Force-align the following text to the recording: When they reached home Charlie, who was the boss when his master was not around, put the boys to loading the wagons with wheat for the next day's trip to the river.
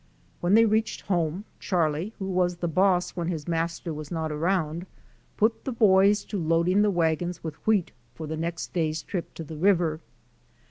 When 0.39 0.55
they 0.55 0.65
reached 0.65 1.01
home 1.01 1.45
Charlie, 1.59 2.11
who 2.17 2.25
was 2.25 2.55
the 2.55 2.67
boss 2.67 3.11
when 3.11 3.27
his 3.27 3.47
master 3.47 3.93
was 3.93 4.09
not 4.09 4.31
around, 4.31 4.87
put 5.37 5.63
the 5.63 5.71
boys 5.71 6.25
to 6.25 6.39
loading 6.39 6.81
the 6.81 6.89
wagons 6.89 7.43
with 7.43 7.53
wheat 7.67 7.91
for 8.15 8.25
the 8.25 8.35
next 8.35 8.73
day's 8.73 9.03
trip 9.03 9.31
to 9.35 9.43
the 9.43 9.57
river. 9.57 9.99